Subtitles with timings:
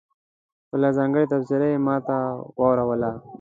[0.65, 2.17] خپله ځانګړې تبصره یې ماته
[2.59, 3.11] واوروله.